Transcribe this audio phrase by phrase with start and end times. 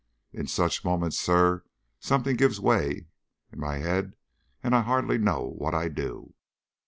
[0.33, 1.63] In such moments, sir,
[1.99, 3.05] something gives way
[3.53, 4.15] in my head,
[4.63, 6.33] and I hardly know what I do.